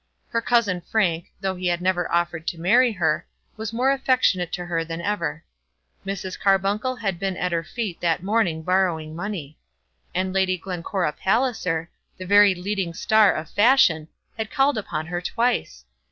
Her 0.29 0.41
cousin 0.41 0.81
Frank, 0.81 1.31
though 1.41 1.53
he 1.53 1.67
had 1.67 1.79
never 1.79 2.11
offered 2.11 2.47
to 2.47 2.59
marry 2.59 2.91
her, 2.93 3.27
was 3.55 3.71
more 3.71 3.91
affectionate 3.91 4.51
to 4.53 4.65
her 4.65 4.83
than 4.83 4.99
ever. 4.99 5.43
Mrs. 6.07 6.39
Carbuncle 6.39 6.95
had 6.95 7.19
been 7.19 7.37
at 7.37 7.51
her 7.51 7.63
feet 7.63 8.01
that 8.01 8.23
morning 8.23 8.63
borrowing 8.63 9.15
money. 9.15 9.59
And 10.15 10.33
Lady 10.33 10.57
Glencora 10.57 11.11
Palliser, 11.13 11.91
the 12.17 12.25
very 12.25 12.55
leading 12.55 12.95
star 12.95 13.31
of 13.33 13.51
fashion, 13.51 14.07
had 14.39 14.49
called 14.49 14.79
upon 14.79 15.05
her 15.05 15.21
twice! 15.21 15.85